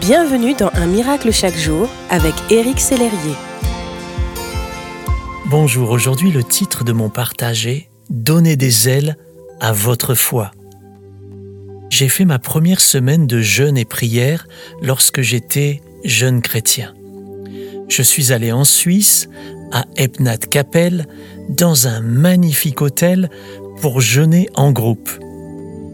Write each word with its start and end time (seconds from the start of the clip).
Bienvenue 0.00 0.54
dans 0.54 0.70
Un 0.74 0.86
miracle 0.86 1.32
chaque 1.32 1.56
jour 1.56 1.88
avec 2.10 2.34
Éric 2.50 2.80
Sellerier. 2.80 3.34
Bonjour, 5.46 5.90
aujourd'hui 5.90 6.30
le 6.30 6.44
titre 6.44 6.84
de 6.84 6.92
mon 6.92 7.08
partage 7.08 7.66
est 7.66 7.88
Donnez 8.10 8.56
des 8.56 8.88
ailes 8.88 9.16
à 9.58 9.72
votre 9.72 10.14
foi. 10.14 10.50
J'ai 11.88 12.08
fait 12.08 12.24
ma 12.24 12.38
première 12.38 12.80
semaine 12.80 13.26
de 13.26 13.40
jeûne 13.40 13.78
et 13.78 13.84
prière 13.84 14.46
lorsque 14.82 15.22
j'étais 15.22 15.80
jeune 16.04 16.42
chrétien. 16.42 16.92
Je 17.88 18.02
suis 18.02 18.32
allé 18.32 18.52
en 18.52 18.64
Suisse, 18.64 19.28
à 19.72 19.84
Epnat 19.96 20.38
Kapelle, 20.38 21.06
dans 21.48 21.88
un 21.88 22.00
magnifique 22.00 22.82
hôtel 22.82 23.30
pour 23.80 24.00
jeûner 24.00 24.48
en 24.54 24.72
groupe. 24.72 25.10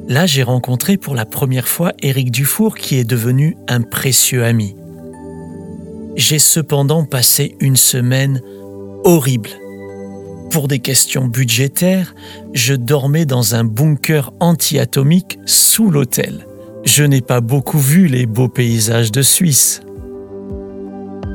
Là, 0.08 0.26
j'ai 0.26 0.42
rencontré 0.42 0.96
pour 0.96 1.14
la 1.14 1.24
première 1.24 1.68
fois 1.68 1.92
Éric 2.00 2.30
Dufour 2.30 2.76
qui 2.76 2.98
est 2.98 3.04
devenu 3.04 3.56
un 3.68 3.82
précieux 3.82 4.44
ami. 4.44 4.74
J'ai 6.16 6.38
cependant 6.38 7.04
passé 7.04 7.56
une 7.60 7.76
semaine 7.76 8.42
horrible. 9.04 9.50
Pour 10.50 10.68
des 10.68 10.80
questions 10.80 11.26
budgétaires, 11.26 12.14
je 12.52 12.74
dormais 12.74 13.24
dans 13.24 13.54
un 13.54 13.64
bunker 13.64 14.32
anti-atomique 14.40 15.38
sous 15.46 15.90
l'hôtel. 15.90 16.46
Je 16.84 17.04
n'ai 17.04 17.22
pas 17.22 17.40
beaucoup 17.40 17.78
vu 17.78 18.06
les 18.08 18.26
beaux 18.26 18.48
paysages 18.48 19.12
de 19.12 19.22
Suisse. 19.22 19.80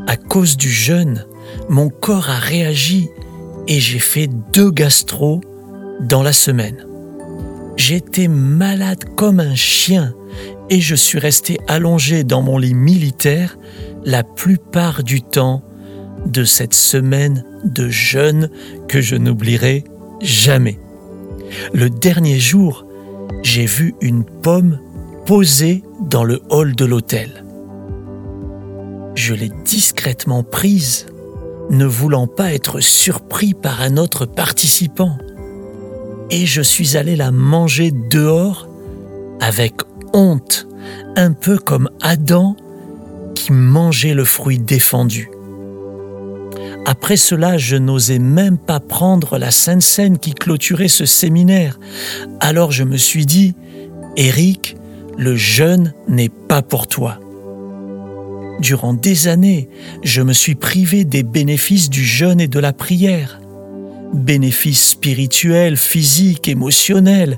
À 0.08 0.17
cause 0.17 0.58
du 0.58 0.70
jeûne, 0.70 1.25
mon 1.70 1.89
corps 1.89 2.30
a 2.30 2.38
réagi 2.38 3.09
et 3.67 3.80
j'ai 3.80 3.99
fait 3.99 4.30
deux 4.53 4.72
gastro 4.72 5.41
dans 6.02 6.22
la 6.22 6.34
semaine. 6.34 6.86
J'étais 7.77 8.27
malade 8.27 9.05
comme 9.16 9.40
un 9.40 9.55
chien 9.55 10.13
et 10.70 10.81
je 10.81 10.95
suis 10.95 11.20
resté 11.20 11.59
allongé 11.67 12.23
dans 12.23 12.41
mon 12.41 12.58
lit 12.58 12.73
militaire 12.73 13.58
la 14.03 14.23
plupart 14.23 15.03
du 15.03 15.22
temps 15.22 15.64
de 16.25 16.44
cette 16.44 16.73
semaine 16.73 17.45
de 17.64 17.88
jeûne 17.88 18.50
que 18.88 19.00
je 19.00 19.16
n'oublierai 19.16 19.84
jamais. 20.22 20.80
Le 21.73 21.89
dernier 21.89 22.39
jour, 22.39 22.86
j'ai 23.44 23.66
vu 23.66 23.94
une 24.02 24.25
pomme 24.25 24.80
posée 25.25 25.84
dans 26.02 26.23
le 26.23 26.41
hall 26.50 26.75
de 26.75 26.86
l'hôtel. 26.86 27.45
Je 29.16 29.34
l'ai 29.34 29.52
discrètement 29.66 30.44
prise, 30.44 31.06
ne 31.69 31.86
voulant 31.86 32.28
pas 32.28 32.53
être 32.53 32.80
surpris 32.80 33.53
par 33.53 33.81
un 33.81 33.97
autre 33.97 34.25
participant 34.25 35.17
et 36.30 36.45
je 36.45 36.61
suis 36.61 36.97
allé 36.97 37.16
la 37.16 37.31
manger 37.31 37.92
dehors 37.92 38.67
avec 39.39 39.73
honte, 40.14 40.67
un 41.16 41.34
peu 41.34 41.58
comme 41.58 41.89
Adam 42.02 42.56
qui 43.36 43.52
mangeait 43.52 44.14
le 44.14 44.25
fruit 44.25 44.59
défendu. 44.59 45.30
Après 46.86 47.17
cela, 47.17 47.58
je 47.58 47.75
n'osais 47.75 48.19
même 48.19 48.58
pas 48.58 48.80
prendre 48.80 49.38
la 49.38 49.52
Sainte 49.52 49.81
Seine 49.81 50.17
qui 50.17 50.34
clôturait 50.34 50.88
ce 50.88 51.06
séminaire. 51.06 51.80
Alors 52.39 52.72
je 52.72 52.84
me 52.84 52.97
suis 52.97 53.25
dit, 53.25 53.56
Éric, 54.16 54.78
le 55.17 55.36
jeûne 55.36 55.94
n'est 56.08 56.30
pas 56.30 56.62
pour 56.62 56.88
toi. 56.88 57.19
Durant 58.59 58.94
des 58.94 59.28
années, 59.28 59.69
je 60.03 60.22
me 60.22 60.34
suis 60.34 60.56
privé 60.56 61.03
des 61.03 61.23
bénéfices 61.23 61.89
du 61.89 62.03
jeûne 62.03 62.39
et 62.39 62.47
de 62.47 62.59
la 62.59 62.73
prière 62.73 63.39
bénéfices 64.13 64.89
spirituels, 64.89 65.77
physiques, 65.77 66.47
émotionnels, 66.47 67.38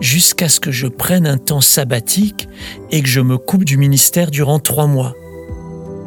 jusqu'à 0.00 0.48
ce 0.48 0.60
que 0.60 0.70
je 0.70 0.86
prenne 0.86 1.26
un 1.26 1.38
temps 1.38 1.60
sabbatique 1.60 2.48
et 2.90 3.02
que 3.02 3.08
je 3.08 3.20
me 3.20 3.38
coupe 3.38 3.64
du 3.64 3.76
ministère 3.76 4.30
durant 4.30 4.58
trois 4.58 4.86
mois. 4.86 5.14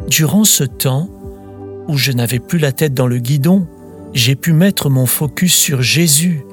Durant 0.10 0.44
ce 0.44 0.64
temps, 0.64 1.10
où 1.88 1.98
je 1.98 2.12
n'avais 2.12 2.40
plus 2.40 2.60
la 2.60 2.72
tête 2.72 2.94
dans 2.94 3.08
le 3.08 3.20
guidon, 3.20 3.68
j'ai 4.14 4.36
pu 4.36 4.54
mettre 4.54 4.90
mon 4.90 5.06
focus 5.06 5.54
sur 5.54 5.82
Jésus 5.82 6.46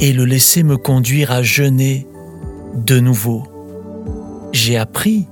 et 0.00 0.12
le 0.12 0.24
laisser 0.24 0.62
me 0.62 0.76
conduire 0.76 1.30
à 1.32 1.42
jeûner 1.42 2.06
de 2.74 3.00
nouveau. 3.00 3.44
J'ai 4.52 4.76
appris 4.76 5.26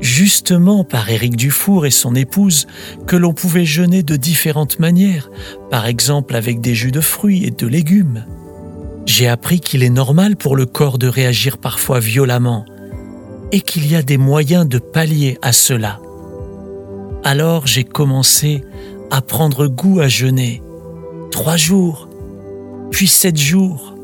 justement 0.00 0.84
par 0.84 1.10
Éric 1.10 1.36
Dufour 1.36 1.86
et 1.86 1.90
son 1.90 2.14
épouse 2.14 2.66
que 3.06 3.16
l'on 3.16 3.32
pouvait 3.32 3.64
jeûner 3.64 4.02
de 4.02 4.16
différentes 4.16 4.78
manières, 4.78 5.30
par 5.70 5.86
exemple 5.86 6.36
avec 6.36 6.60
des 6.60 6.74
jus 6.74 6.92
de 6.92 7.00
fruits 7.00 7.44
et 7.44 7.50
de 7.50 7.66
légumes. 7.66 8.24
J'ai 9.06 9.28
appris 9.28 9.60
qu'il 9.60 9.82
est 9.82 9.90
normal 9.90 10.36
pour 10.36 10.54
le 10.54 10.66
corps 10.66 10.98
de 10.98 11.08
réagir 11.08 11.58
parfois 11.58 11.98
violemment 11.98 12.64
et 13.52 13.60
qu'il 13.60 13.90
y 13.90 13.96
a 13.96 14.02
des 14.02 14.18
moyens 14.18 14.68
de 14.68 14.78
pallier 14.78 15.38
à 15.42 15.52
cela. 15.52 16.00
Alors 17.24 17.66
j'ai 17.66 17.84
commencé 17.84 18.62
à 19.10 19.22
prendre 19.22 19.66
goût 19.66 20.00
à 20.00 20.08
jeûner. 20.08 20.62
Trois 21.30 21.56
jours, 21.56 22.08
puis 22.90 23.06
sept 23.06 23.36
jours, 23.36 23.94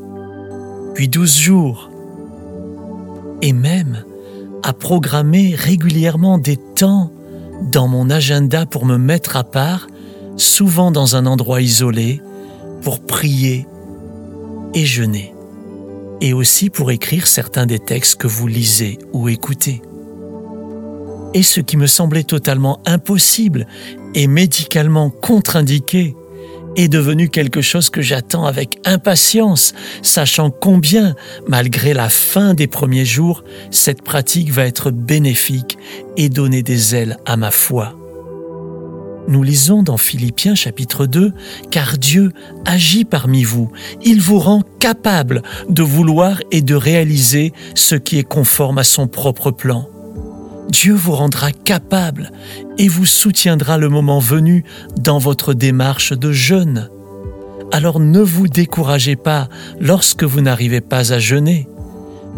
puis 0.95 1.07
douze 1.07 1.37
jours, 1.37 1.89
et 3.41 3.53
même 3.53 4.03
à 4.65 4.73
programmer 4.73 5.53
régulièrement 5.55 6.39
des 6.39 6.57
temps 6.57 7.11
dans 7.71 7.87
mon 7.87 8.09
agenda 8.09 8.65
pour 8.65 8.87
me 8.87 8.97
mettre 8.97 9.37
à 9.37 9.43
part, 9.43 9.85
souvent 10.37 10.89
dans 10.89 11.15
un 11.15 11.27
endroit 11.27 11.61
isolé, 11.61 12.19
pour 12.81 12.99
prier 12.99 13.67
et 14.73 14.83
jeûner, 14.83 15.35
et 16.19 16.33
aussi 16.33 16.71
pour 16.71 16.89
écrire 16.89 17.27
certains 17.27 17.67
des 17.67 17.77
textes 17.77 18.15
que 18.15 18.25
vous 18.25 18.47
lisez 18.47 18.97
ou 19.13 19.29
écoutez. 19.29 19.83
Et 21.35 21.43
ce 21.43 21.59
qui 21.59 21.77
me 21.77 21.85
semblait 21.85 22.23
totalement 22.23 22.79
impossible 22.87 23.67
et 24.15 24.25
médicalement 24.25 25.11
contre-indiqué, 25.11 26.15
est 26.75 26.87
devenu 26.87 27.29
quelque 27.29 27.61
chose 27.61 27.89
que 27.89 28.01
j'attends 28.01 28.45
avec 28.45 28.79
impatience, 28.85 29.73
sachant 30.01 30.51
combien, 30.51 31.15
malgré 31.47 31.93
la 31.93 32.09
fin 32.09 32.53
des 32.53 32.67
premiers 32.67 33.05
jours, 33.05 33.43
cette 33.71 34.01
pratique 34.01 34.51
va 34.51 34.65
être 34.65 34.91
bénéfique 34.91 35.77
et 36.17 36.29
donner 36.29 36.63
des 36.63 36.95
ailes 36.95 37.17
à 37.25 37.37
ma 37.37 37.51
foi. 37.51 37.95
Nous 39.27 39.41
lisons 39.41 39.81
dans 39.81 39.97
Philippiens 39.97 40.53
chapitre 40.53 41.07
2, 41.07 41.33
Car 41.71 41.97
Dieu 41.97 42.31
agit 42.65 43.05
parmi 43.05 43.43
vous, 43.43 43.71
il 44.03 44.21
vous 44.21 44.39
rend 44.39 44.61
capable 44.79 45.41
de 45.67 45.81
vouloir 45.81 46.39
et 46.51 46.61
de 46.61 46.75
réaliser 46.75 47.51
ce 47.73 47.95
qui 47.95 48.19
est 48.19 48.23
conforme 48.23 48.77
à 48.77 48.83
son 48.83 49.07
propre 49.07 49.49
plan. 49.49 49.89
Dieu 50.69 50.93
vous 50.93 51.13
rendra 51.13 51.51
capable 51.51 52.31
et 52.77 52.87
vous 52.87 53.05
soutiendra 53.05 53.77
le 53.77 53.89
moment 53.89 54.19
venu 54.19 54.63
dans 54.97 55.17
votre 55.17 55.53
démarche 55.53 56.13
de 56.13 56.31
jeûne. 56.31 56.89
Alors 57.71 57.99
ne 57.99 58.19
vous 58.19 58.47
découragez 58.47 59.15
pas 59.15 59.49
lorsque 59.79 60.23
vous 60.23 60.41
n'arrivez 60.41 60.81
pas 60.81 61.13
à 61.13 61.19
jeûner. 61.19 61.67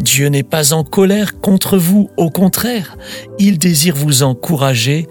Dieu 0.00 0.28
n'est 0.28 0.42
pas 0.42 0.72
en 0.72 0.84
colère 0.84 1.40
contre 1.40 1.76
vous, 1.76 2.10
au 2.16 2.30
contraire, 2.30 2.96
il 3.38 3.58
désire 3.58 3.96
vous 3.96 4.22
encourager 4.22 5.08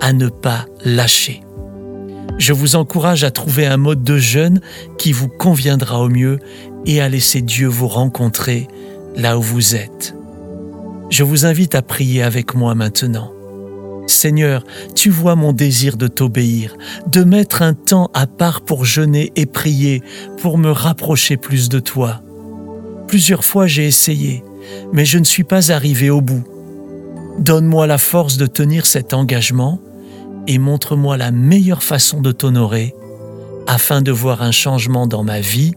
à 0.00 0.12
ne 0.12 0.28
pas 0.28 0.66
lâcher. 0.84 1.42
Je 2.38 2.54
vous 2.54 2.76
encourage 2.76 3.22
à 3.22 3.30
trouver 3.30 3.66
un 3.66 3.76
mode 3.76 4.02
de 4.02 4.16
jeûne 4.16 4.60
qui 4.96 5.12
vous 5.12 5.28
conviendra 5.28 6.00
au 6.00 6.08
mieux 6.08 6.38
et 6.86 7.02
à 7.02 7.08
laisser 7.08 7.42
Dieu 7.42 7.68
vous 7.68 7.88
rencontrer 7.88 8.66
là 9.14 9.38
où 9.38 9.42
vous 9.42 9.74
êtes. 9.76 10.14
Je 11.10 11.24
vous 11.24 11.44
invite 11.44 11.74
à 11.74 11.82
prier 11.82 12.22
avec 12.22 12.54
moi 12.54 12.76
maintenant. 12.76 13.32
Seigneur, 14.06 14.64
tu 14.94 15.10
vois 15.10 15.34
mon 15.34 15.52
désir 15.52 15.96
de 15.96 16.06
t'obéir, 16.06 16.76
de 17.06 17.24
mettre 17.24 17.62
un 17.62 17.74
temps 17.74 18.10
à 18.14 18.26
part 18.26 18.60
pour 18.60 18.84
jeûner 18.84 19.32
et 19.36 19.46
prier, 19.46 20.02
pour 20.38 20.56
me 20.56 20.70
rapprocher 20.70 21.36
plus 21.36 21.68
de 21.68 21.80
toi. 21.80 22.22
Plusieurs 23.08 23.44
fois 23.44 23.66
j'ai 23.66 23.86
essayé, 23.86 24.44
mais 24.92 25.04
je 25.04 25.18
ne 25.18 25.24
suis 25.24 25.44
pas 25.44 25.72
arrivé 25.72 26.10
au 26.10 26.20
bout. 26.20 26.44
Donne-moi 27.38 27.86
la 27.86 27.98
force 27.98 28.36
de 28.36 28.46
tenir 28.46 28.86
cet 28.86 29.12
engagement 29.12 29.80
et 30.46 30.58
montre-moi 30.58 31.16
la 31.16 31.32
meilleure 31.32 31.82
façon 31.82 32.20
de 32.20 32.32
t'honorer 32.32 32.94
afin 33.66 34.00
de 34.02 34.12
voir 34.12 34.42
un 34.42 34.52
changement 34.52 35.06
dans 35.06 35.24
ma 35.24 35.40
vie. 35.40 35.72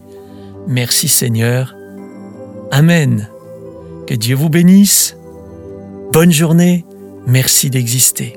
Merci 0.68 1.08
Seigneur. 1.08 1.74
Amen. 2.70 3.28
Que 4.06 4.14
Dieu 4.14 4.36
vous 4.36 4.48
bénisse. 4.48 5.16
Bonne 6.14 6.30
journée, 6.30 6.84
merci 7.26 7.70
d'exister. 7.70 8.36